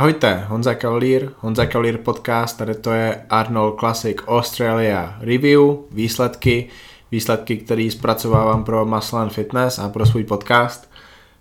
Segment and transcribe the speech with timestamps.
[0.00, 6.68] Ahojte, Honza Kavalír, Honza Kavalír podcast, tady to je Arnold Classic Australia Review, výsledky,
[7.10, 10.90] výsledky, které zpracovávám pro Muscle Fitness a pro svůj podcast.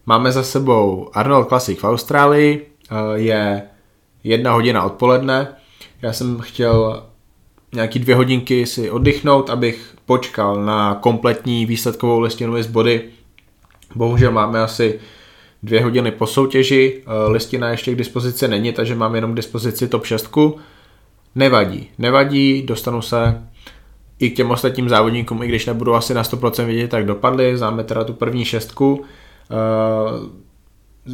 [0.06, 3.64] Máme za sebou Arnold Classic v Austrálii, eh, je
[4.24, 5.48] jedna hodina odpoledne.
[6.02, 7.04] Já jsem chtěl
[7.74, 13.10] nějaký dvě hodinky si oddychnout, abych počkal na kompletní výsledkovou listinu z body.
[13.96, 15.00] Bohužel máme asi
[15.64, 19.88] dvě hodiny po soutěži, eh, listina ještě k dispozici není, takže mám jenom k dispozici
[19.88, 20.60] top 6.
[21.36, 23.44] Nevadí, nevadí, dostanu se
[24.20, 27.84] i k těm ostatním závodníkům, i když nebudu asi na 100% vidět, tak dopadly, známe
[27.84, 29.06] teda tu první šestku.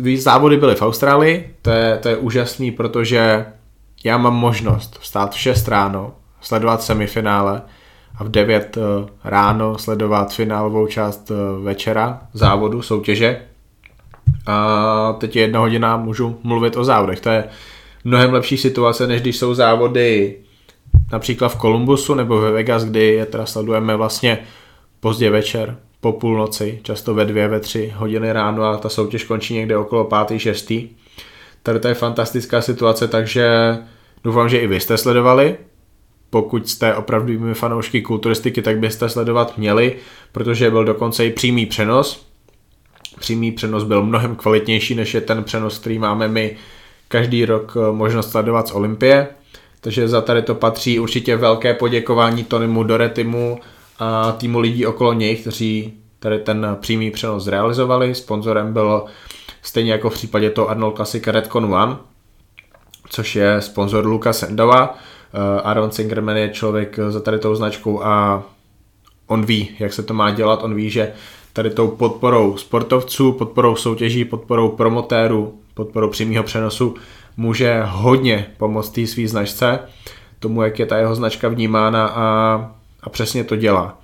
[0.02, 3.46] Uh, závody byly v Austrálii, to je, to je úžasný, protože
[4.04, 7.62] já mám možnost vstát v 6 ráno, sledovat semifinále
[8.18, 8.82] a v 9 eh,
[9.24, 11.32] ráno sledovat finálovou část
[11.64, 13.42] večera závodu, soutěže
[14.46, 17.20] a teď je jedna hodina, můžu mluvit o závodech.
[17.20, 17.44] To je
[18.04, 20.36] mnohem lepší situace, než když jsou závody
[21.12, 24.38] například v Kolumbusu nebo ve Vegas, kdy je teda sledujeme vlastně
[25.00, 29.54] pozdě večer, po půlnoci, často ve dvě, ve tři hodiny ráno a ta soutěž končí
[29.54, 30.90] někde okolo pátý, šestý.
[31.64, 33.78] Tady to je fantastická situace, takže
[34.24, 35.58] doufám, že i vy jste sledovali.
[36.30, 39.96] Pokud jste opravdovými fanoušky kulturistiky, tak byste sledovat měli,
[40.32, 42.28] protože byl dokonce i přímý přenos,
[43.20, 46.58] přímý přenos byl mnohem kvalitnější, než je ten přenos, který máme my
[47.08, 49.28] každý rok eh, možnost sledovat z Olympie.
[49.82, 53.60] Takže za tady to patří určitě velké poděkování Tonymu Doretimu
[54.00, 58.16] a týmu lidí okolo něj, kteří tady ten přímý přenos zrealizovali.
[58.16, 59.06] Sponzorem byl
[59.62, 61.96] stejně jako v případě toho Arnold Classic Redcon One,
[63.10, 64.98] což je sponzor Luka Sendova.
[65.34, 68.44] Eh, Aaron Singerman je člověk za tady tou značkou a
[69.28, 71.14] on ví, jak se to má dělat, on ví, že
[71.56, 76.96] tady tou podporou sportovců, podporou soutěží, podporou promotérů, podporou přímého přenosu
[77.38, 79.80] může hodně pomoct té svý značce,
[80.40, 82.26] tomu, jak je ta jeho značka vnímána a,
[83.02, 83.98] a přesně to dělá.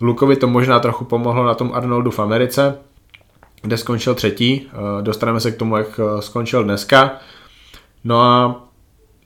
[0.00, 2.78] Lukovi to možná trochu pomohlo na tom Arnoldu v Americe,
[3.62, 4.66] kde skončil třetí.
[4.66, 7.12] Eh, dostaneme se k tomu, jak eh, skončil dneska.
[8.04, 8.64] No a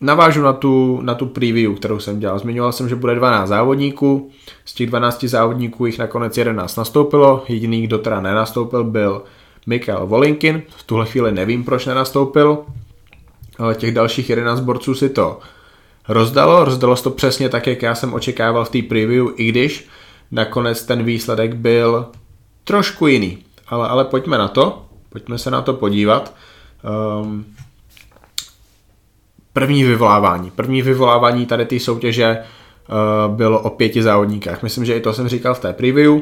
[0.00, 2.38] navážu na tu, na tu preview, kterou jsem dělal.
[2.38, 4.30] Zmiňoval jsem, že bude 12 závodníků.
[4.64, 7.44] Z těch 12 závodníků jich nakonec 11 nastoupilo.
[7.48, 9.22] Jediný, kdo teda nenastoupil, byl
[9.66, 10.62] Mikael Volinkin.
[10.76, 12.58] V tuhle chvíli nevím, proč nenastoupil.
[13.58, 15.38] Ale těch dalších 11 borců si to
[16.08, 16.64] rozdalo.
[16.64, 19.88] Rozdalo se to přesně tak, jak já jsem očekával v té preview, i když
[20.30, 22.06] nakonec ten výsledek byl
[22.64, 23.38] trošku jiný.
[23.68, 24.86] Ale, ale pojďme na to.
[25.08, 26.34] Pojďme se na to podívat.
[27.22, 27.44] Um,
[29.54, 30.50] První vyvolávání.
[30.50, 34.62] První vyvolávání tady té soutěže uh, bylo o pěti závodníkách.
[34.62, 36.12] Myslím, že i to jsem říkal v té preview.
[36.12, 36.20] Uh,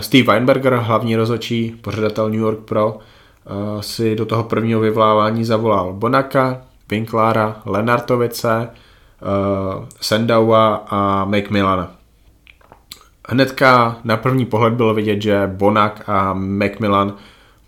[0.00, 5.92] Steve Weinberger, hlavní rozočí, pořadatel New York Pro, uh, si do toho prvního vyvolávání zavolal
[5.92, 8.70] Bonaka, Winklára, Lenartovice,
[10.00, 11.92] Sendaua a Macmillana.
[13.28, 17.14] Hnedka na první pohled bylo vidět, že Bonak a Macmillan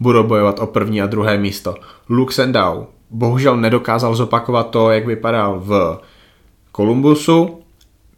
[0.01, 1.75] budou bojovat o první a druhé místo.
[2.09, 6.01] Luke Sendau bohužel nedokázal zopakovat to, jak vypadal v
[6.73, 7.59] Kolumbusu.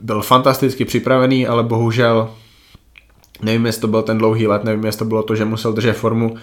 [0.01, 2.29] Byl fantasticky připravený, ale bohužel
[3.43, 5.93] nevím, jestli to byl ten dlouhý let, nevím, jestli to bylo to, že musel držet
[5.93, 6.39] formu, uh,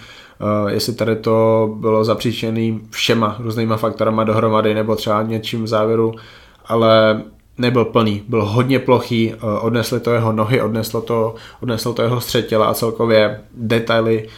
[0.68, 6.14] jestli tady to bylo zapříčený všema různýma faktorama dohromady, nebo třeba něčím v závěru,
[6.66, 7.22] ale
[7.58, 12.20] nebyl plný, byl hodně plochý, uh, odnesly to jeho nohy, odneslo to, odneslo to jeho
[12.20, 14.28] střed těla a celkově detaily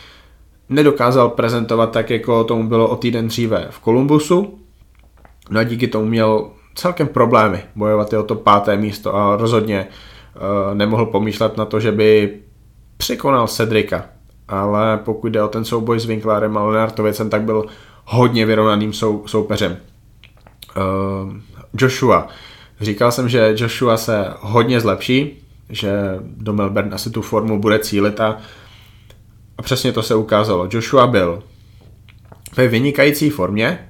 [0.68, 4.58] nedokázal prezentovat tak, jako tomu bylo o týden dříve v Kolumbusu.
[5.50, 10.74] No a díky tomu měl celkem problémy bojovat o to páté místo a rozhodně uh,
[10.74, 12.38] nemohl pomýšlet na to, že by
[12.96, 14.04] překonal Cedrika.
[14.48, 17.66] Ale pokud jde o ten souboj s Winklerem a Lenartovicem, tak byl
[18.04, 19.76] hodně vyrovnaným sou, soupeřem.
[20.76, 21.32] Uh,
[21.78, 22.28] Joshua.
[22.80, 25.92] Říkal jsem, že Joshua se hodně zlepší, že
[26.36, 28.38] do Melbourne asi tu formu bude cílit a
[29.58, 30.68] a přesně to se ukázalo.
[30.70, 31.42] Joshua byl
[32.56, 33.88] ve vynikající formě,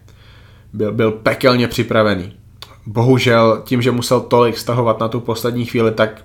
[0.72, 2.32] byl, byl pekelně připravený.
[2.86, 6.24] Bohužel tím, že musel tolik stahovat na tu poslední chvíli, tak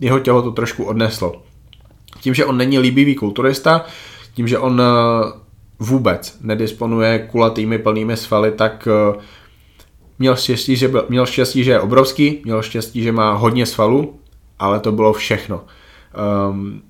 [0.00, 1.42] jeho tělo to trošku odneslo.
[2.20, 3.84] Tím, že on není líbivý kulturista,
[4.34, 5.32] tím, že on eh,
[5.78, 9.18] vůbec nedisponuje kulatými plnými svaly, tak eh,
[10.18, 14.20] měl štěstí, že, byl, měl štěstí, že je obrovský, měl štěstí, že má hodně svalů,
[14.58, 15.64] ale to bylo všechno.
[16.50, 16.82] Um,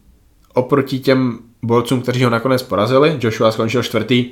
[0.54, 3.18] oproti těm borcům, kteří ho nakonec porazili.
[3.20, 4.30] Joshua skončil čtvrtý.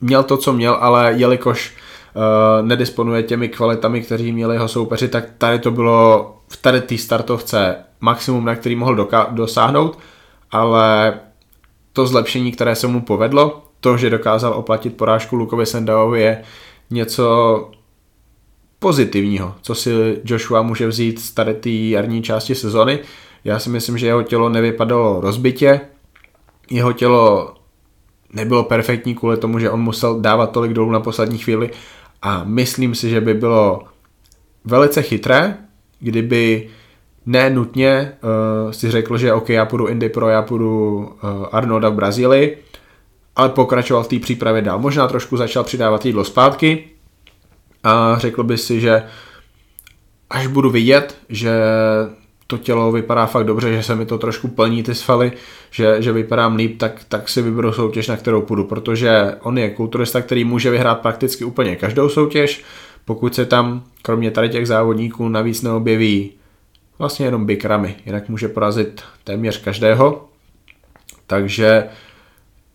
[0.00, 1.72] Měl to, co měl, ale jelikož
[2.14, 6.98] uh, nedisponuje těmi kvalitami, kteří měli jeho soupeři, tak tady to bylo v tady té
[6.98, 9.98] startovce maximum, na který mohl doka- dosáhnout,
[10.50, 11.14] ale
[11.92, 16.42] to zlepšení, které se mu povedlo, to, že dokázal oplatit porážku Lukovi Sendaovi je
[16.90, 17.70] něco
[18.78, 22.98] pozitivního, co si Joshua může vzít z tady té jarní části sezony.
[23.44, 25.80] Já si myslím, že jeho tělo nevypadalo rozbitě,
[26.70, 27.54] jeho tělo
[28.32, 31.70] nebylo perfektní kvůli tomu, že on musel dávat tolik dolů na poslední chvíli
[32.22, 33.82] a myslím si, že by bylo
[34.64, 35.56] velice chytré,
[36.00, 36.68] kdyby
[37.26, 38.12] ne nutně
[38.64, 42.58] uh, si řekl, že OK, já půjdu Indy Pro, já půjdu uh, Arnolda v Brazílii,
[43.36, 44.78] ale pokračoval v té přípravě dál.
[44.78, 46.84] Možná trošku začal přidávat jídlo zpátky
[47.84, 49.02] a řekl by si, že
[50.30, 51.60] až budu vidět, že
[52.58, 55.32] to tělo vypadá fakt dobře, že se mi to trošku plní ty svaly,
[55.70, 59.70] že, že vypadám líp, tak, tak si vyberu soutěž, na kterou půjdu, protože on je
[59.70, 62.64] kulturista, který může vyhrát prakticky úplně každou soutěž,
[63.04, 66.32] pokud se tam, kromě tady těch závodníků, navíc neobjeví
[66.98, 70.28] vlastně jenom bikramy, jinak může porazit téměř každého.
[71.26, 71.84] Takže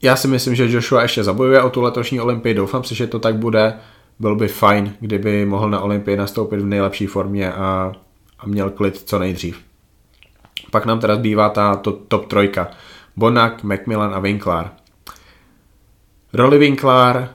[0.02, 3.20] já si myslím, že Joshua ještě zabojuje o tu letošní olympii, doufám si, že to
[3.20, 3.74] tak bude.
[4.20, 7.94] Byl by fajn, kdyby mohl na olympii nastoupit v nejlepší formě a,
[8.40, 9.69] a měl klid co nejdřív.
[10.72, 12.72] Pak nám teda zbývá ta to, top trojka.
[13.18, 14.72] Bonak, Macmillan a Winklar.
[16.34, 17.30] Roli Winklar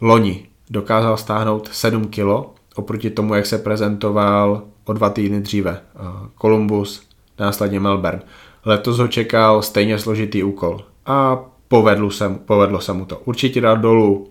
[0.00, 5.80] loni dokázal stáhnout 7 kg oproti tomu, jak se prezentoval o dva týdny dříve.
[5.80, 6.00] Eh,
[6.40, 7.02] Columbus,
[7.38, 8.22] následně Melbourne.
[8.64, 13.18] Letos ho čekal stejně složitý úkol a povedlo se, povedlo se mu to.
[13.24, 14.28] Určitě dal dolů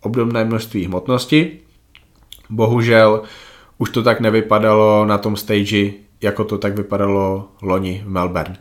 [0.00, 1.60] obdobné množství hmotnosti,
[2.50, 3.22] bohužel
[3.78, 8.56] už to tak nevypadalo na tom stage, jako to tak vypadalo loni v Melbourne.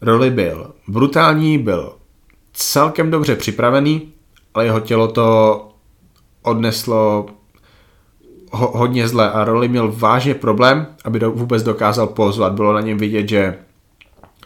[0.00, 1.92] Roli byl brutální, byl
[2.52, 4.12] celkem dobře připravený,
[4.54, 5.68] ale jeho tělo to
[6.42, 7.26] odneslo
[8.52, 12.52] ho, hodně zle a Roli měl vážně problém, aby do, vůbec dokázal pozvat.
[12.52, 13.58] Bylo na něm vidět, že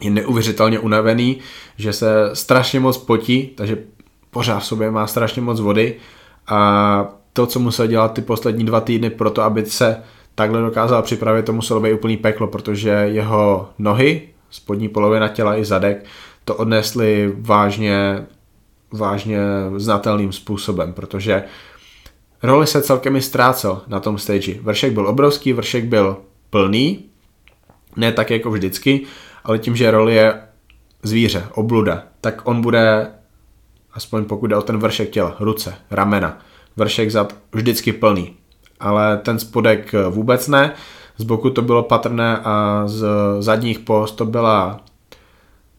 [0.01, 1.39] je neuvěřitelně unavený,
[1.77, 3.79] že se strašně moc potí, takže
[4.31, 5.97] pořád v sobě má strašně moc vody
[6.47, 10.03] a to, co musel dělat ty poslední dva týdny pro to, aby se
[10.41, 15.65] takhle dokázal připravit, to muselo být úplný peklo, protože jeho nohy, spodní polovina těla i
[15.65, 16.05] zadek,
[16.45, 18.27] to odnesly vážně,
[18.93, 19.39] vážně
[19.77, 21.43] znatelným způsobem, protože
[22.43, 24.55] roli se celkem i ztrácel na tom stage.
[24.63, 26.17] Vršek byl obrovský, vršek byl
[26.51, 27.05] plný,
[27.97, 29.01] ne tak jako vždycky,
[29.45, 30.43] ale tím, že roli je
[31.03, 33.11] zvíře, obluda, tak on bude,
[33.93, 36.39] aspoň pokud jde o ten vršek těla, ruce, ramena,
[36.77, 38.40] vršek zad vždycky plný.
[38.81, 40.73] Ale ten spodek vůbec ne,
[41.17, 43.07] z boku to bylo patrné a z
[43.41, 44.81] zadních post to byla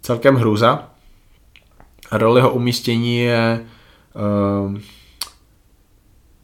[0.01, 0.83] celkem hrůza.
[2.12, 3.65] Roliho umístění je
[4.15, 4.77] uh,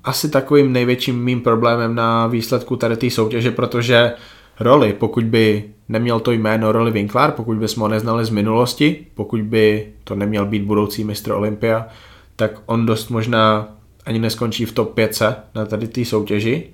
[0.03, 4.13] asi takovým největším mým problémem na výsledku tady té soutěže, protože
[4.59, 9.41] roli, pokud by neměl to jméno roli Winklar, pokud bychom ho neznali z minulosti, pokud
[9.41, 11.87] by to neměl být budoucí mistr Olympia,
[12.35, 13.67] tak on dost možná
[14.07, 15.21] ani neskončí v top 5
[15.55, 16.69] na tady té soutěži,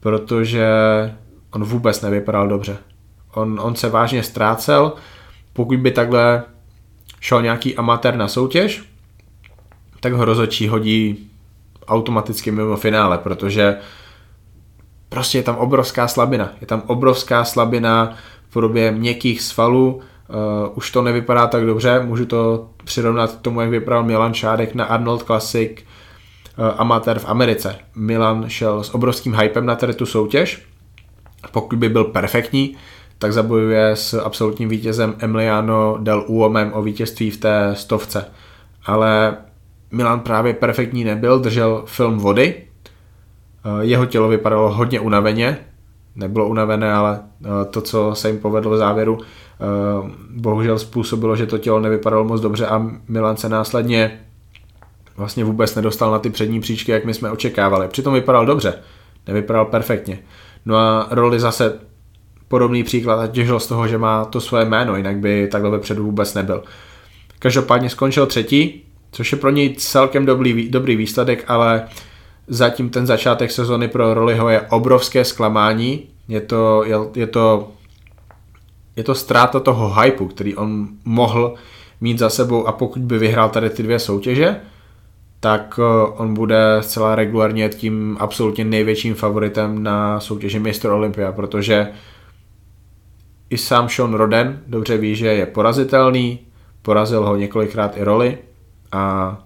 [0.00, 0.66] protože
[1.50, 2.78] on vůbec nevypadal dobře.
[3.34, 4.92] On, on se vážně ztrácel,
[5.52, 6.42] pokud by takhle
[7.20, 8.84] šel nějaký amatér na soutěž,
[10.00, 11.30] tak ho rozočí hodí
[11.88, 13.76] automaticky mimo finále, protože
[15.08, 16.52] prostě je tam obrovská slabina.
[16.60, 18.14] Je tam obrovská slabina
[18.48, 20.02] v podobě měkkých svalů, uh,
[20.74, 24.84] už to nevypadá tak dobře, můžu to přirovnat k tomu, jak vypadal Milan Šádek na
[24.84, 25.78] Arnold Classic
[26.76, 27.78] amatér v Americe.
[27.94, 30.66] Milan šel s obrovským hypem na tady tu soutěž,
[31.52, 32.76] pokud by byl perfektní,
[33.18, 38.24] tak zabojuje s absolutním vítězem Emiliano del Uomem o vítězství v té stovce.
[38.86, 39.36] Ale
[39.90, 45.58] Milan právě perfektní nebyl, držel film vody, eh, jeho tělo vypadalo hodně unaveně,
[46.16, 51.46] nebylo unavené, ale eh, to, co se jim povedlo v závěru, eh, bohužel způsobilo, že
[51.46, 54.25] to tělo nevypadalo moc dobře a Milan se následně
[55.16, 57.88] vlastně vůbec nedostal na ty přední příčky, jak my jsme očekávali.
[57.88, 58.74] Přitom vypadal dobře,
[59.26, 60.18] nevypadal perfektně.
[60.66, 61.78] No a roli zase
[62.48, 66.04] podobný příklad a těžil z toho, že má to svoje jméno, jinak by takhle vepředu
[66.04, 66.64] vůbec nebyl.
[67.38, 68.82] Každopádně skončil třetí,
[69.12, 71.88] což je pro něj celkem dobrý, dobrý výsledek, ale
[72.48, 76.02] zatím ten začátek sezony pro Roliho je obrovské zklamání.
[76.28, 77.72] Je to, je, je to,
[78.96, 81.54] je to ztráta toho hypeu, který on mohl
[82.00, 84.60] mít za sebou a pokud by vyhrál tady ty dvě soutěže,
[85.40, 90.90] tak eh, on bude zcela regulárně tím absolutně největším favoritem na soutěži Mr.
[90.90, 91.88] Olympia, protože
[93.50, 96.38] i sám Sean Roden dobře ví, že je porazitelný,
[96.82, 98.38] porazil ho několikrát i roli
[98.92, 99.36] a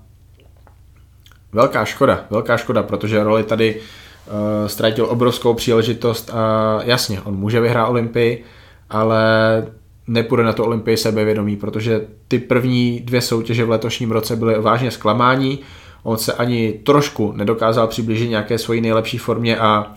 [1.52, 7.60] velká škoda, velká škoda, protože roli tady uh, ztratil obrovskou příležitost a jasně, on může
[7.60, 8.44] vyhrát Olympii,
[8.90, 9.66] ale
[10.06, 14.90] nepůjde na to Olympii sebevědomí, protože ty první dvě soutěže v letošním roce byly vážně
[14.90, 15.58] zklamání.
[16.02, 19.94] On se ani trošku nedokázal přiblížit nějaké svoji nejlepší formě a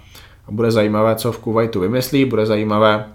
[0.49, 3.05] bude zajímavé, co v Kuwaitu vymyslí, bude zajímavé,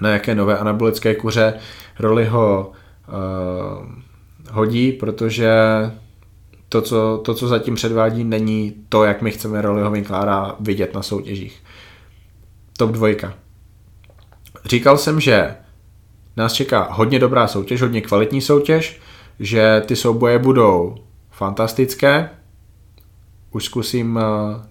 [0.00, 1.54] na jaké nové anabolické kuře
[1.98, 2.72] roli ho
[3.08, 3.88] uh,
[4.50, 5.50] hodí, protože
[6.68, 11.02] to co, to, co zatím předvádí, není to, jak my chceme Roliho Winklára vidět na
[11.02, 11.62] soutěžích.
[12.76, 13.34] Top dvojka.
[14.64, 15.56] Říkal jsem, že
[16.36, 19.00] nás čeká hodně dobrá soutěž, hodně kvalitní soutěž,
[19.40, 20.94] že ty souboje budou
[21.30, 22.30] fantastické.
[23.52, 24.22] Už zkusím eh,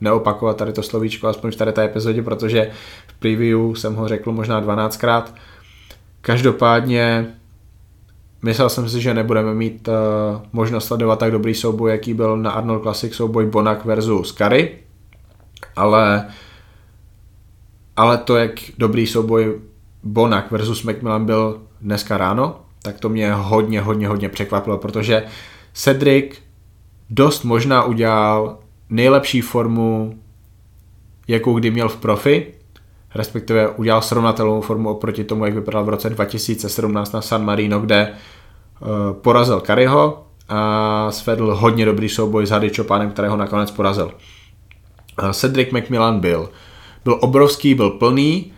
[0.02, 2.72] neopakovat tady to slovíčko, aspoň v tady té epizodě, protože
[3.08, 5.24] v preview jsem ho řekl možná 12krát.
[6.22, 7.28] Každopádně
[8.42, 9.94] myslel jsem si, že nebudeme mít uh,
[10.54, 14.78] možnost sledovat tak dobrý souboj, jaký byl na Arnold Classic souboj Bonak versus Kary,
[15.76, 16.28] ale
[17.96, 19.60] ale to, jak dobrý souboj
[20.04, 25.24] Bonak versus Macmillan byl dneska ráno, tak to mě hodně, hodně, hodně překvapilo, protože
[25.74, 26.34] Cedric
[27.10, 28.58] dost možná udělal
[28.90, 30.20] nejlepší formu,
[31.28, 32.54] jakou kdy měl v profi,
[33.16, 38.12] respektive udělal srovnatelnou formu oproti tomu, jak vypadal v roce 2017 na San Marino, kde
[38.12, 44.12] uh, porazil Kariho a svedl hodně dobrý souboj s Hady Chopánem, kterého nakonec porazil.
[45.24, 46.50] Uh, Cedric McMillan byl,
[47.04, 48.52] byl obrovský, byl plný,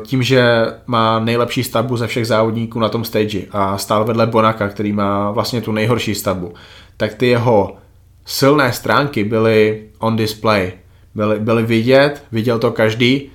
[0.00, 4.68] tím, že má nejlepší stavbu ze všech závodníků na tom stage a stál vedle Bonaka,
[4.68, 6.54] který má vlastně tu nejhorší stavbu,
[6.96, 7.76] tak ty jeho
[8.24, 10.72] silné stránky byly on display,
[11.14, 13.30] byly, byly vidět, viděl to každý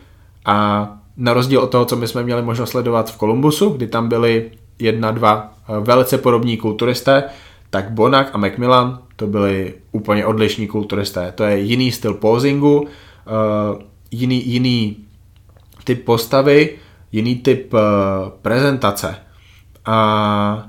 [0.45, 0.87] a
[1.17, 4.51] na rozdíl od toho, co my jsme měli možnost sledovat v Kolumbusu, kdy tam byli
[4.79, 7.23] jedna, dva eh, velice podobní kulturisté,
[7.69, 11.31] tak Bonak a Macmillan to byli úplně odlišní kulturisté.
[11.35, 14.97] To je jiný styl posingu, eh, jiný, jiný
[15.83, 16.77] typ postavy,
[17.11, 17.79] jiný typ eh,
[18.41, 19.15] prezentace.
[19.85, 20.67] A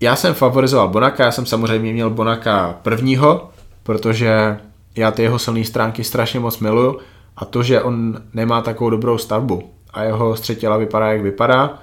[0.00, 3.50] já jsem favorizoval Bonaka, já jsem samozřejmě měl Bonaka prvního,
[3.82, 4.58] protože
[4.96, 6.98] já ty jeho silné stránky strašně moc miluju
[7.36, 11.78] a to, že on nemá takovou dobrou stavbu a jeho střetěla vypadá, jak vypadá,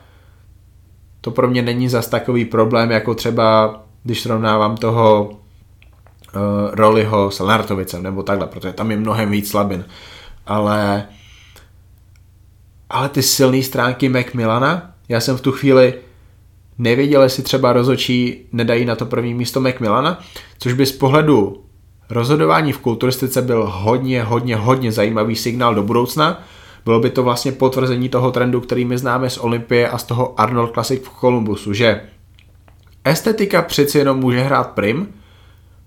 [1.22, 5.32] to pro mě není zas takový problém, jako třeba když srovnávám toho uh,
[6.72, 9.86] Roliho s Lenartovicem nebo takhle, protože tam je mnohem víc slabin.
[10.48, 11.06] Ale
[12.92, 15.94] ale ty silné stránky Macmillana, já jsem v tu chvíli
[16.78, 20.20] nevěděl, jestli třeba rozočí nedají na to první místo Macmillana,
[20.60, 21.64] což by z pohledu
[22.10, 26.44] rozhodování v kulturistice byl hodně, hodně, hodně zajímavý signál do budoucna.
[26.86, 30.40] Bylo by to vlastně potvrzení toho trendu, který my známe z Olympie a z toho
[30.40, 32.02] Arnold Classic v Columbusu, že
[33.04, 35.08] estetika přeci jenom může hrát prim,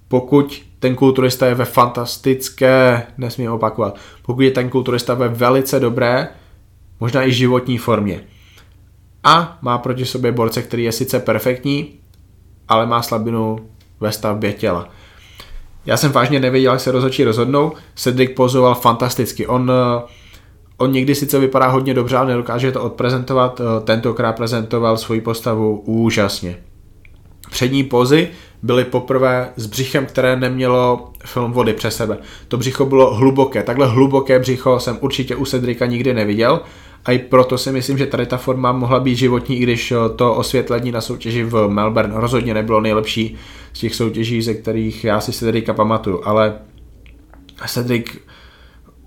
[0.09, 6.29] pokud ten kulturista je ve fantastické, nesmím opakovat, pokud je ten kulturista ve velice dobré,
[7.05, 8.21] možná i životní formě.
[9.25, 11.89] A má proti sobě borce, který je sice perfektní,
[12.69, 13.59] ale má slabinu
[14.01, 14.89] ve stavbě těla.
[15.87, 17.73] Já jsem vážně nevěděl, jak se rozhodčí rozhodnou.
[17.95, 19.47] Cedric pozoval fantasticky.
[19.47, 20.03] On, eh,
[20.77, 23.61] on někdy sice vypadá hodně dobře, ale nedokáže to odprezentovat.
[23.61, 26.57] Eh, tentokrát prezentoval svoji postavu úžasně.
[27.51, 28.29] Přední pozy
[28.63, 32.19] byly poprvé s břichem, které nemělo film vody přes sebe.
[32.49, 33.63] To břicho bylo hluboké.
[33.63, 36.61] Takhle hluboké břicho jsem určitě u Cedrika nikdy neviděl.
[37.05, 39.97] A i proto si myslím, že tady ta forma mohla být životní, i když eh,
[40.17, 43.37] to osvětlení na soutěži v Melbourne rozhodně nebylo nejlepší
[43.73, 46.21] z těch soutěží, ze kterých já si Cedrika pamatuju.
[46.25, 46.55] Ale
[47.69, 48.07] Cedric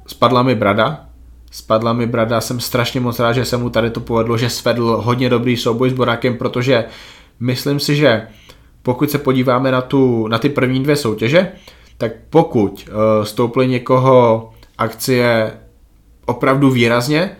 [0.08, 1.06] spadla mi brada,
[1.52, 5.02] spadla mi brada, jsem strašně moc rád, že se mu tady to povedlo, že svedl
[5.04, 6.86] hodně dobrý souboj s Borakem, protože
[7.40, 8.28] myslím si, že
[8.84, 11.52] pokud se podíváme na, tu, na ty první dvě soutěže,
[11.98, 15.52] tak pokud uh, stouply někoho akcie
[16.26, 17.38] opravdu výrazně,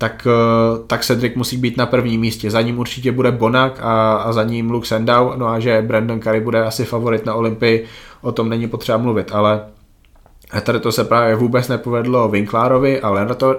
[0.00, 2.50] tak, uh, tak Cedric musí být na prvním místě.
[2.50, 6.20] Za ním určitě bude Bonak a, a za ním Luke Sandow, no a že Brandon
[6.20, 7.84] Curry bude asi favorit na Olympii,
[8.22, 9.60] o tom není potřeba mluvit, ale
[10.62, 13.10] tady to se právě vůbec nepovedlo Winklárovi a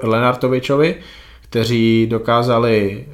[0.03, 0.95] Lenartovičovi,
[1.41, 3.05] kteří dokázali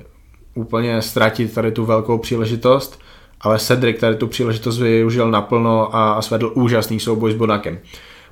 [0.56, 3.00] úplně ztratit tady tu velkou příležitost
[3.42, 7.80] ale Cedric tady tu příležitost využil naplno a, a svedl úžasný souboj s Bonakem.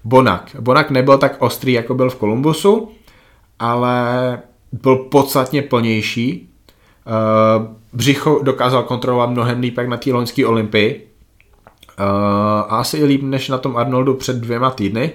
[0.04, 0.56] Bonak.
[0.60, 2.92] Bonak nebyl tak ostrý, jako byl v Kolumbusu,
[3.60, 4.40] ale
[4.82, 6.50] byl podstatně plnější.
[7.08, 11.08] Uh, břicho dokázal kontrolovat mnohem líp jak na té loňské olympii.
[12.00, 15.12] Uh, asi i líp než na tom Arnoldu před dvěma týdny.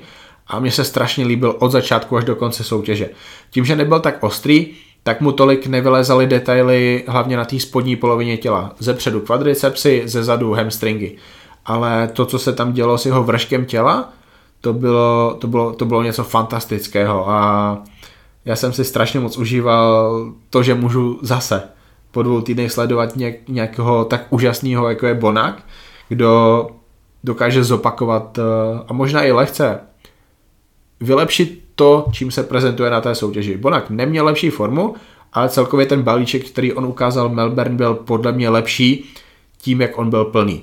[0.46, 3.10] A mně se strašně líbil od začátku až do konce soutěže.
[3.50, 4.68] Tím, že nebyl tak ostrý,
[5.02, 8.72] tak mu tolik nevylezaly detaily hlavně na té spodní polovině těla.
[8.78, 11.16] Ze předu kvadricepsy, ze zadu hamstringy.
[11.66, 14.12] Ale to, co se tam dělo s jeho vrškem těla,
[14.60, 17.78] to bylo, to bylo, to bylo něco fantastického a
[18.44, 21.62] já jsem si strašně moc užíval to, že můžu zase
[22.10, 25.62] po dvou týdnech sledovat nějak, nějakého tak úžasného, jako je Bonak,
[26.08, 26.66] kdo
[27.24, 28.42] dokáže zopakovat eh,
[28.88, 29.80] a možná i lehce
[31.00, 33.56] vylepšit to, čím se prezentuje na té soutěži.
[33.56, 34.94] Bonak neměl lepší formu,
[35.32, 39.14] ale celkově ten balíček, který on ukázal Melbourne, byl podle mě lepší
[39.58, 40.62] tím, jak on byl plný.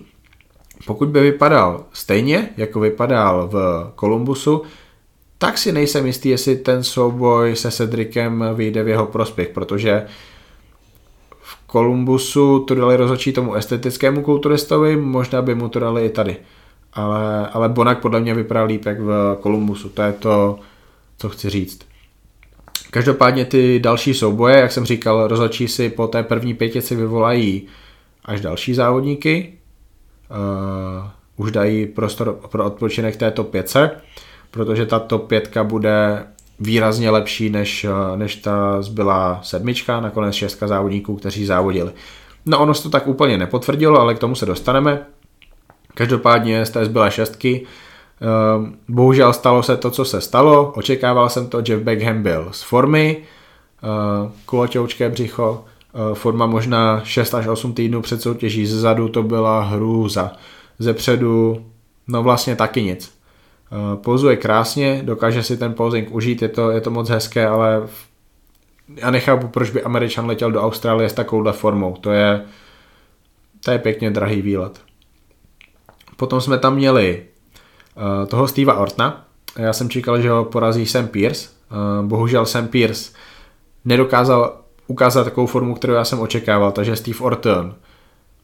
[0.86, 4.62] Pokud by vypadal stejně, jako vypadal v Kolumbusu,
[5.38, 10.06] tak si nejsem jistý, jestli ten souboj se Cedricem vyjde v jeho prospěch, protože
[11.42, 16.38] v Kolumbusu to dali rozhodčí tomu estetickému kulturistovi, možná by mu to dali i tady.
[16.94, 20.60] Ale, ale Bonak podle mě vypadá líp jak v Kolumbusu, to je to,
[21.18, 21.80] co chci říct.
[22.92, 27.68] Každopádně ty další souboje, jak jsem říkal, rozhodčí si po té první pětici vyvolají
[28.26, 29.54] až další závodníky.
[30.32, 33.92] Uh, už dají prostor pro odpočinek této pětce,
[34.58, 36.26] protože tato pětka bude
[36.60, 37.86] výrazně lepší než,
[38.16, 41.92] než ta zbylá sedmička, nakonec šestka závodníků, kteří závodili.
[42.46, 45.02] No ono se to tak úplně nepotvrdilo, ale k tomu se dostaneme.
[45.94, 47.68] Každopádně z té zbylé šestky
[48.22, 50.72] Ehm, bohužel stalo se to, co se stalo.
[50.76, 53.18] Očekával jsem to, Jeff Beckham byl z formy,
[53.84, 55.66] ehm, kulotěučké břicho,
[56.14, 60.32] forma možná 6 až 8 týdnů před soutěží, zezadu to byla hrůza,
[60.80, 61.66] ze předu
[62.08, 63.17] no vlastně taky nic.
[63.96, 67.88] Pozuje krásně, dokáže si ten posing užít, je to, je to moc hezké, ale
[68.96, 71.96] já nechápu, proč by Američan letěl do Austrálie s takovouhle formou.
[72.02, 72.42] To je,
[73.66, 74.82] to je pěkně drahý výlet.
[76.16, 77.24] Potom jsme tam měli
[77.98, 79.26] Eh, toho Steva Ortna.
[79.58, 81.50] Já jsem čekal, že ho porazí Sam Pierce.
[81.72, 81.76] Eh,
[82.08, 83.12] bohužel Sam Pierce
[83.86, 84.58] nedokázal
[84.88, 87.76] ukázat takovou formu, kterou já jsem očekával, takže Steve Orton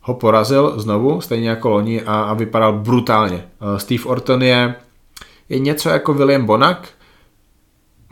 [0.02, 3.46] ho porazil znovu, stejně jako loni a, a vypadal brutálně.
[3.62, 4.76] Eh, Steve Orton je,
[5.50, 6.88] je něco jako William Bonak,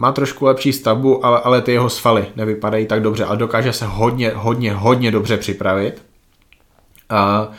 [0.01, 3.85] má trošku lepší stavbu, ale, ale ty jeho svaly nevypadají tak dobře a dokáže se
[3.85, 6.05] hodně, hodně, hodně dobře připravit.
[7.09, 7.49] A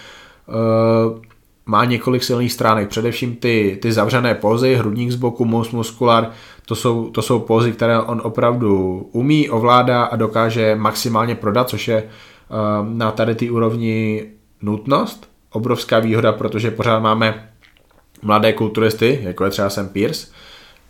[0.47, 1.21] uh,
[1.67, 6.31] má několik silných stránek, především ty, ty zavřené pózy, hrudník z boku, mus muskular,
[6.67, 11.89] to jsou, to jsou pózy, které on opravdu umí, ovládá a dokáže maximálně prodat, což
[11.89, 14.27] je uh, na tady ty úrovni
[14.63, 17.52] nutnost, obrovská výhoda, protože pořád máme
[18.23, 20.27] mladé kulturisty, jako je třeba Sam Pierce,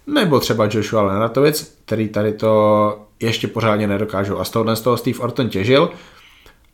[0.06, 4.38] nebo třeba Joshua Lenartovic, který tady to ještě pořádně nedokážou.
[4.38, 5.90] A z tohohle z toho Steve Orton těžil.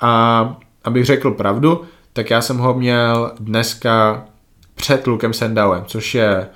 [0.00, 4.24] A abych řekl pravdu, tak já jsem ho měl dneska
[4.74, 6.48] před Lukem Sendauem, což je,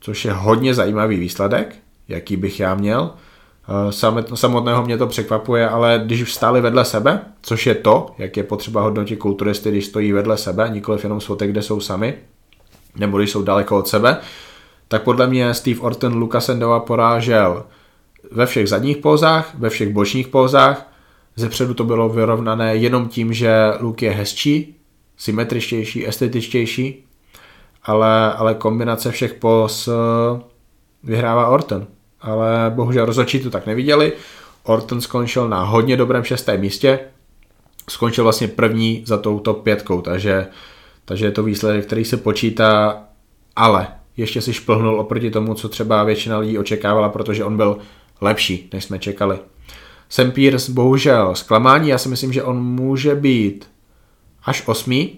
[0.00, 1.76] což je hodně zajímavý výsledek,
[2.08, 3.10] jaký bych já měl.
[3.68, 3.92] Eh,
[4.36, 8.82] samotného mě to překvapuje, ale když vstáli vedle sebe, což je to, jak je potřeba
[8.82, 12.14] hodnotit kulturisty, když stojí vedle sebe, nikoliv jenom svotek, kde jsou sami,
[12.96, 14.16] nebo když jsou daleko od sebe,
[14.88, 17.64] tak podle mě Steve Orton Luka Sendova porážel
[18.30, 20.90] ve všech zadních pózách, ve všech bočních pózách,
[21.36, 24.76] ze předu to bylo vyrovnané jenom tím, že Luke je hezčí,
[25.16, 27.04] symetričtější, estetičtější,
[27.82, 30.40] ale, ale kombinace všech pos eh,
[31.02, 31.86] vyhrává Orton.
[32.20, 34.12] Ale bohužel rozhodčí to tak neviděli.
[34.62, 36.98] Orton skončil na hodně dobrém šestém místě.
[37.88, 40.46] Skončil vlastně první za touto pětkou, takže,
[41.10, 43.02] takže je to výsledek, který se počítá,
[43.56, 47.78] ale ještě si šplhnul oproti tomu, co třeba většina lidí očekávala, protože on byl
[48.20, 49.38] lepší, než jsme čekali.
[50.08, 53.70] Sam Pierce bohužel zklamání, já si myslím, že on může být
[54.44, 55.16] až osmý,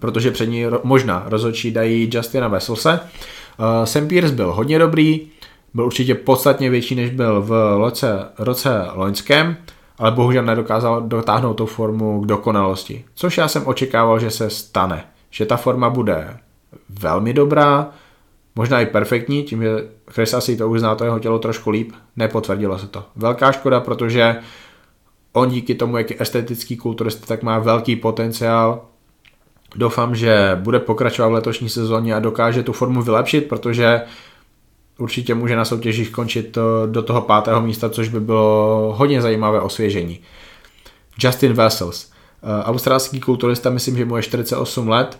[0.00, 3.00] protože před ní možná rozhodčí dají Justina Veselse.
[3.00, 5.26] Uh, Sam Pierce byl hodně dobrý,
[5.74, 8.08] byl určitě podstatně větší, než byl v roce,
[8.38, 9.56] roce loňském,
[9.98, 13.04] ale bohužel nedokázal dotáhnout tu formu k dokonalosti.
[13.14, 15.04] Což já jsem očekával, že se stane.
[15.30, 16.36] Že ta forma bude
[16.88, 17.90] velmi dobrá,
[18.54, 21.92] možná i perfektní, tím, že Chris asi to už zná to jeho tělo trošku líp,
[22.16, 23.04] nepotvrdilo se to.
[23.16, 24.36] Velká škoda, protože
[25.32, 28.84] on díky tomu, jak je estetický kulturista, tak má velký potenciál.
[29.76, 34.00] Doufám, že bude pokračovat v letošní sezóně a dokáže tu formu vylepšit, protože
[34.98, 40.20] určitě může na soutěžích končit do toho pátého místa, což by bylo hodně zajímavé osvěžení.
[41.24, 42.10] Justin Vessels.
[42.42, 45.18] Eh, australský kulturista, myslím, že mu je 48 let.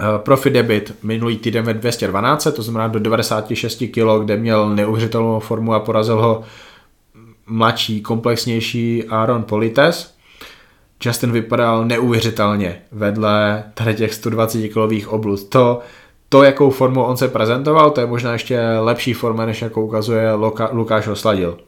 [0.00, 5.40] Eh, profi debit minulý týden ve 212, to znamená do 96 kg, kde měl neuvěřitelnou
[5.40, 6.42] formu a porazil ho
[7.46, 10.14] mladší, komplexnější Aaron Polites.
[11.04, 15.48] Justin vypadal neuvěřitelně vedle tady těch 120 kilových oblud.
[15.48, 15.80] To,
[16.34, 20.32] to, jakou formou on se prezentoval, to je možná ještě lepší forma, než jakou ukazuje
[20.32, 21.58] Luka, Lukáš Osladil.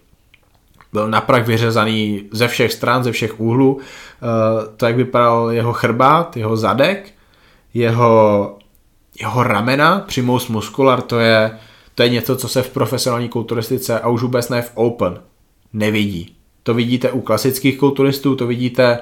[0.93, 3.79] Byl naprak vyřezaný ze všech stran, ze všech úhlů.
[3.81, 4.27] Eh,
[4.77, 7.13] to, jak vypadal jeho chrbát, jeho zadek,
[7.75, 8.55] jeho,
[9.21, 11.59] jeho ramena, přimus muskular, to je,
[11.95, 15.21] to je něco, co se v profesionální kulturistice a už vůbec ne v Open
[15.73, 16.37] nevidí.
[16.63, 18.99] To vidíte u klasických kulturistů, to vidíte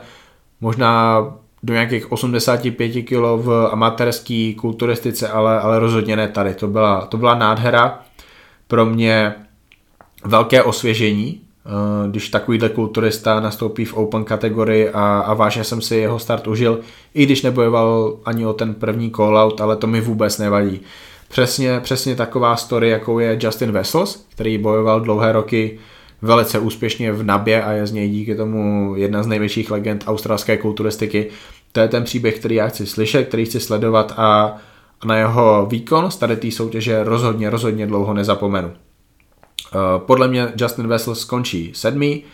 [0.60, 1.24] možná
[1.64, 6.54] do nějakých 85 kg v amatérské kulturistice, ale, ale rozhodně ne tady.
[6.54, 8.00] To byla, to byla nádhera.
[8.68, 9.34] Pro mě
[10.24, 15.96] velké osvěžení, eh, když takovýhle kulturista nastoupí v open kategorii a, a vážně jsem si
[15.96, 16.80] jeho start užil,
[17.14, 20.80] i když nebojoval ani o ten první call-out, ale to mi vůbec nevadí.
[21.28, 25.78] Přesně, přesně taková story, jakou je Justin Vessels, který bojoval dlouhé roky
[26.24, 30.56] velice úspěšně v Nabě a je z něj díky tomu jedna z největších legend australské
[30.56, 31.30] kulturistiky.
[31.72, 34.56] To je ten příběh, který já chci slyšet, který chci sledovat a,
[35.04, 38.70] na jeho výkon z tady té soutěže rozhodně, rozhodně dlouho nezapomenu.
[38.70, 42.24] Eh, podle mě Justin Vessel skončí sedmý,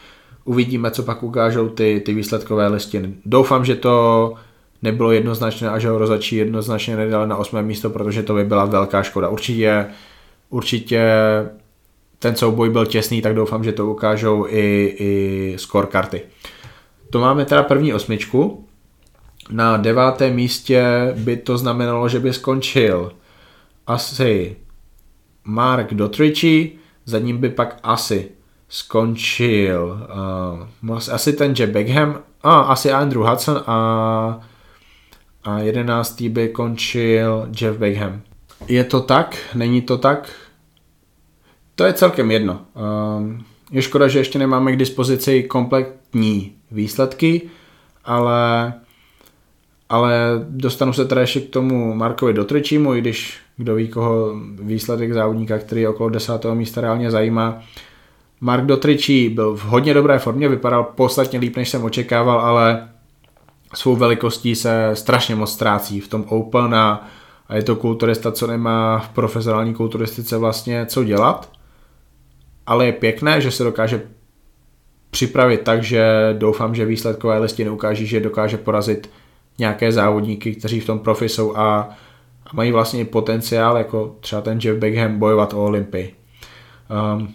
[0.44, 3.14] uvidíme, co pak ukážou ty, ty výsledkové listiny.
[3.24, 4.34] Doufám, že to
[4.82, 8.64] nebylo jednoznačné a že ho rozačí jednoznačně nedali na osmé místo, protože to by byla
[8.64, 9.28] velká škoda.
[9.28, 9.86] Určitě,
[10.50, 11.02] určitě
[12.20, 16.22] ten souboj byl těsný, tak doufám, že to ukážou i, i score karty.
[17.10, 18.66] To máme teda první osmičku.
[19.50, 20.84] Na devátém místě
[21.16, 23.12] by to znamenalo, že by skončil
[23.86, 24.56] asi
[25.44, 26.72] Mark Dotrici,
[27.04, 28.28] za ním by pak asi
[28.68, 30.08] skončil
[30.90, 34.40] uh, asi ten Jeff Beckham, a ah, asi Andrew Hudson a,
[35.44, 38.22] a jedenáctý by končil Jeff Beckham.
[38.68, 39.38] Je to tak?
[39.54, 40.30] Není to tak?
[41.80, 42.60] To je celkem jedno.
[43.16, 47.42] Um, je škoda, že ještě nemáme k dispozici kompletní výsledky,
[48.04, 48.72] ale,
[49.88, 50.14] ale
[50.48, 55.58] dostanu se teda ještě k tomu Markovi Dotričímu, i když kdo ví, koho výsledek závodníka,
[55.58, 57.62] který je okolo desátého místa reálně zajímá.
[58.40, 62.88] Mark Dotričí byl v hodně dobré formě, vypadal podstatně líp, než jsem očekával, ale
[63.74, 67.08] svou velikostí se strašně moc ztrácí v tom Open a,
[67.48, 71.59] a je to kulturista, co nemá v profesionální kulturistice vlastně co dělat
[72.70, 74.02] ale je pěkné, že se dokáže
[75.10, 79.10] připravit tak, že doufám, že výsledkové listiny ukáží, že dokáže porazit
[79.58, 81.88] nějaké závodníky, kteří v tom profi jsou a,
[82.46, 86.14] a mají vlastně potenciál, jako třeba ten Jeff Beckham, bojovat o Olympii.
[87.14, 87.34] Um,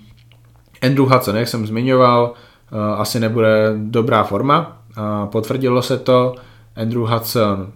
[0.82, 2.34] Andrew Hudson, jak jsem zmiňoval,
[2.72, 4.82] uh, asi nebude dobrá forma.
[4.98, 6.36] Uh, potvrdilo se to.
[6.76, 7.72] Andrew Hudson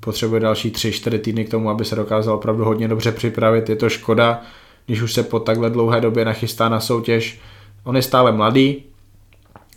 [0.00, 3.68] potřebuje další 3-4 týdny k tomu, aby se dokázal opravdu hodně dobře připravit.
[3.68, 4.42] Je to škoda,
[4.86, 7.40] když už se po takhle dlouhé době nachystá na soutěž.
[7.84, 8.84] On je stále mladý,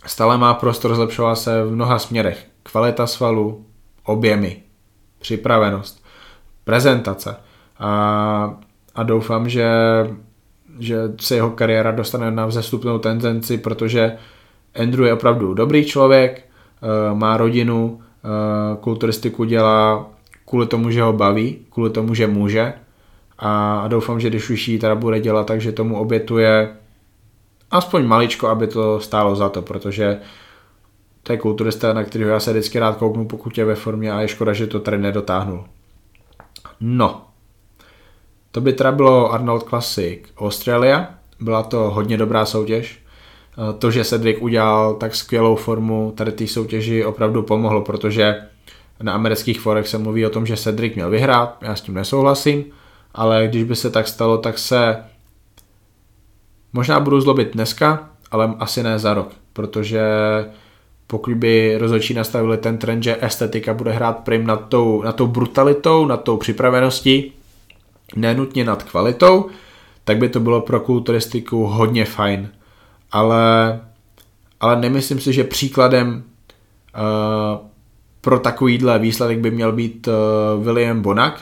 [0.06, 2.46] stále má prostor zlepšovat se v mnoha směrech.
[2.62, 3.66] Kvalita svalu,
[4.04, 4.62] objemy,
[5.18, 6.04] připravenost,
[6.64, 7.36] prezentace.
[7.78, 8.60] A,
[8.94, 9.68] a doufám, že,
[10.78, 14.16] že se jeho kariéra dostane na vzestupnou tendenci, protože
[14.82, 16.44] Andrew je opravdu dobrý člověk,
[16.82, 20.06] eh, má rodinu, eh, kulturistiku dělá
[20.44, 22.72] kvůli tomu, že ho baví, kvůli tomu, že může
[23.38, 26.76] a doufám, že když už ji teda bude dělat, takže tomu obětuje
[27.70, 30.20] aspoň maličko, aby to stálo za to, protože
[31.22, 34.20] to je kulturista, na kterého já se vždycky rád kouknu, pokud je ve formě a
[34.20, 35.64] je škoda, že to tady nedotáhnul.
[36.80, 37.24] No,
[38.50, 41.08] to by teda bylo Arnold Classic Australia,
[41.40, 43.02] byla to hodně dobrá soutěž.
[43.78, 48.36] To, že Cedric udělal tak skvělou formu tady té soutěži opravdu pomohlo, protože
[49.02, 52.64] na amerických forech se mluví o tom, že Cedric měl vyhrát, já s tím nesouhlasím
[53.14, 54.96] ale když by se tak stalo, tak se
[56.72, 60.02] možná budu zlobit dneska, ale asi ne za rok, protože
[61.06, 65.26] pokud by rozhodčí nastavili ten trend, že estetika bude hrát prim nad tou, nad tou
[65.26, 67.32] brutalitou, nad tou připraveností,
[68.16, 69.46] nenutně nad kvalitou,
[70.04, 72.48] tak by to bylo pro kulturistiku hodně fajn.
[73.12, 73.80] Ale,
[74.60, 76.22] ale nemyslím si, že příkladem
[76.94, 77.66] uh,
[78.20, 81.40] pro takovýhle výsledek by měl být uh, William Bonak,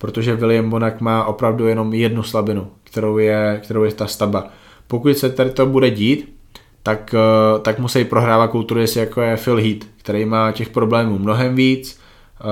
[0.00, 4.48] protože William Bonak má opravdu jenom jednu slabinu, kterou je, kterou je ta stavba.
[4.86, 6.34] Pokud se tady to bude dít,
[6.82, 11.54] tak, eh, tak musí prohrávat kulturisty jako je Phil Heath, který má těch problémů mnohem
[11.54, 12.00] víc,
[12.40, 12.44] eh,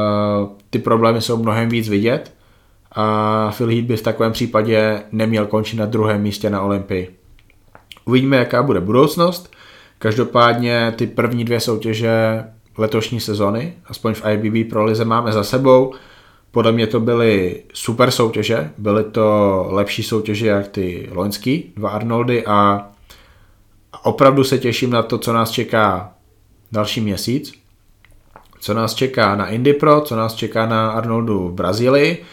[0.71, 2.33] ty problémy jsou mnohem víc vidět
[2.93, 7.17] a Phil Heath by v takovém případě neměl končit na druhém místě na Olympii.
[8.05, 9.53] Uvidíme, jaká bude budoucnost.
[9.99, 12.45] Každopádně ty první dvě soutěže
[12.79, 15.95] letošní sezony, aspoň v IBB pro Lize máme za sebou.
[16.51, 22.47] Podle mě to byly super soutěže, byly to lepší soutěže jak ty loňský, dva Arnoldy.
[22.47, 22.89] A
[24.03, 26.13] opravdu se těším na to, co nás čeká
[26.73, 27.53] další měsíc,
[28.61, 32.25] co nás čeká na Indy Pro, co nás čeká na Arnoldu v Brazílii,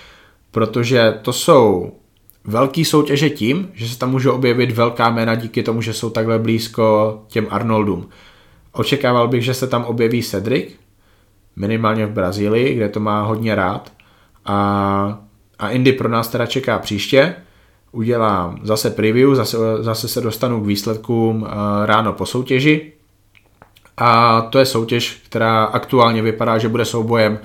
[0.51, 1.91] protože to jsou
[2.43, 6.39] velký soutěže tím, že se tam může objevit velká jména díky tomu, že jsou takhle
[6.39, 8.10] blízko těm Arnoldům.
[8.71, 10.69] Očekával bych, že se tam objeví Cedric,
[11.56, 13.91] minimálně v Brazílii, kde to má hodně rád,
[14.45, 15.19] a,
[15.60, 17.36] a Indy pro nás teda čeká příště.
[17.91, 21.47] udělám zase preview, zase, zase se dostanu k výsledkům
[21.86, 22.91] ráno po soutěži.
[23.97, 27.39] A to je soutěž, která aktuálně vypadá, že bude soubojem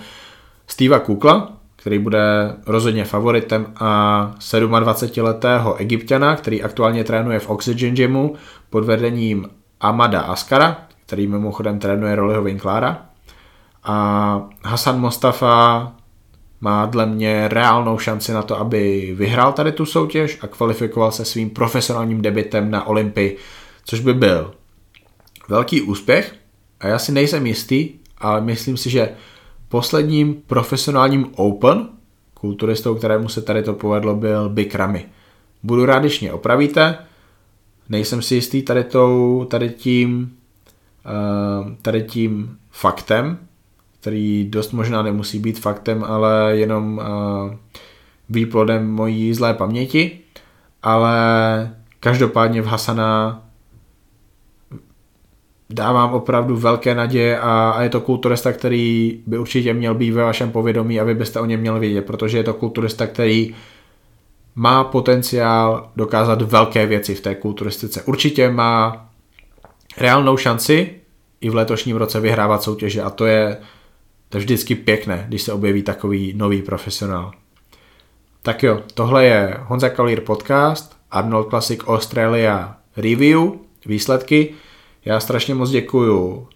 [0.67, 8.35] Steva Kukla, který bude rozhodně favoritem a 27-letého egyptiana, který aktuálně trénuje v Oxygen Gymu
[8.71, 9.49] pod vedením
[9.81, 13.03] Amada Askara, který mimochodem trénuje Rollyho Winklára.
[13.85, 15.93] A Hasan Mostafa
[16.61, 21.25] má dle mě reálnou šanci na to, aby vyhrál tady tu soutěž a kvalifikoval se
[21.25, 23.37] svým profesionálním debitem na Olympii,
[23.85, 24.55] což by byl
[25.49, 26.35] velký úspěch.
[26.81, 29.09] A já si nejsem jistý, ale myslím si, že
[29.69, 31.89] posledním profesionálním Open
[32.35, 35.05] kulturistou, kterému se tady to povedlo, byl Big Ramy.
[35.63, 36.99] Budu rád, když mě opravíte,
[37.89, 40.37] nejsem si jistý tady, tou, tady tím
[41.07, 43.39] eh, tady tím faktem,
[44.01, 47.55] který dost možná nemusí být faktem, ale jenom uh,
[48.29, 50.19] výplodem mojí zlé paměti,
[50.83, 51.21] ale
[52.01, 53.43] každopádně v Hasana
[55.71, 60.23] dávám opravdu velké naděje a, a je to kulturista, který by určitě měl být ve
[60.23, 63.55] vašem povědomí a vy byste o něm měli vědět, protože je to kulturista, který
[64.55, 68.03] má potenciál dokázat velké věci v té kulturistice.
[68.03, 69.07] Určitě má
[69.99, 70.95] reálnou šanci
[71.41, 73.57] i v letošním roce vyhrávat soutěže a to je
[74.31, 77.33] to je vždycky pěkné, když se objeví takový nový profesionál.
[78.43, 83.51] Tak jo, tohle je Honza Kalír podcast, Arnold Classic Australia Review,
[83.87, 84.55] výsledky.
[85.05, 86.49] Já strašně moc děkuju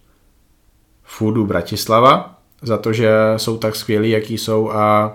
[1.02, 5.14] Foodu Bratislava za to, že jsou tak skvělí, jaký jsou a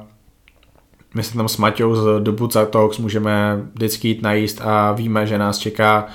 [1.13, 5.27] my se tam s Maťou z The Buca Talks můžeme vždycky jít najíst a víme,
[5.27, 6.07] že nás čeká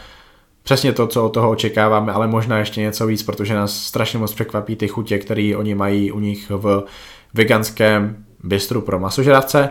[0.64, 4.34] přesně to, co od toho očekáváme, ale možná ještě něco víc, protože nás strašně moc
[4.34, 6.84] překvapí ty chutě, které oni mají u nich v
[7.34, 9.68] veganském bistru pro masožravce,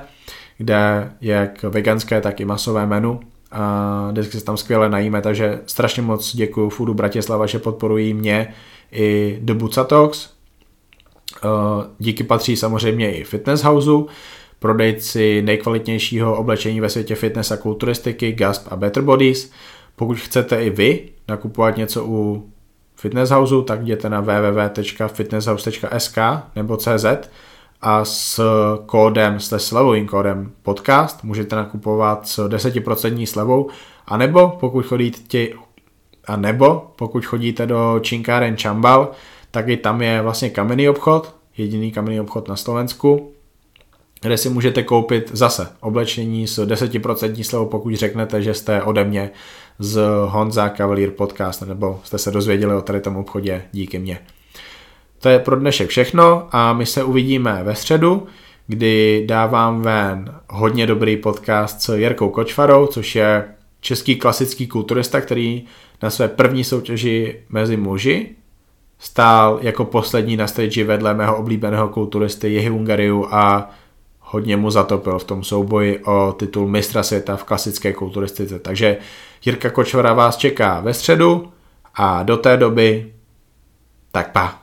[0.58, 3.20] kde jak veganské, tak i masové menu
[3.52, 8.54] a vždycky se tam skvěle najíme, takže strašně moc děkuji Foodu Bratislava, že podporují mě
[8.92, 10.30] i The Bucatox.
[11.44, 11.48] Eh,
[12.00, 14.08] díky patří samozřejmě i Fitness Houseu,
[14.60, 19.52] prodejci nejkvalitnějšího oblečení ve světě fitness a kulturistiky, Gasp a Better Bodies.
[19.96, 22.50] Pokud chcete i vy nakupovat něco u
[22.96, 26.18] Fitness Houseu, tak jděte na www.fitnesshouse.sk
[26.56, 27.06] nebo CZ
[27.82, 28.42] a s
[28.86, 33.70] kódem, s slevovým kódem podcast můžete nakupovat s 10% slevou,
[34.08, 35.48] a nebo pokud chodíte
[36.26, 39.12] a nebo pokud chodíte do Činkáren Čambal,
[39.52, 43.32] tak i tam je vlastně kamenný obchod, jediný kamenný obchod na Slovensku,
[44.22, 49.32] kde si můžete koupit zase oblečení s 10% slevou, pokud řeknete, že jste ode mě
[49.80, 54.20] z Honza Cavalier Podcast, nebo jste se dozvěděli o tady tom obchodě díky mně.
[55.20, 58.28] To je pro dnešek všechno a my se uvidíme ve středu,
[58.68, 63.46] kdy dávám ven hodně dobrý podcast s Jirkou Kočvarou, což je
[63.82, 65.64] český klasický kulturista, který
[66.04, 68.30] na své první soutěži mezi muži
[69.00, 73.72] stál jako poslední na stage vedle mého oblíbeného kulturisty Jihy Hungariu a
[74.34, 78.60] hodně mu zatopil v tom souboji o titul mistra světa v klasické kulturistice.
[78.60, 78.98] Takže
[79.46, 81.52] Jirka Kočvara vás čeká ve středu
[81.96, 83.14] a do té doby
[84.12, 84.63] tak pa.